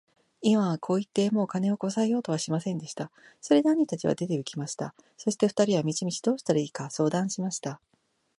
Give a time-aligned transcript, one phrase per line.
[0.41, 3.11] イワンはこう言って、もう金をこさえようとはしませんでした。
[3.39, 4.95] それで兄たちは出て行きました。
[5.15, 7.79] そして二人は道々どうしたらいいか相談しました。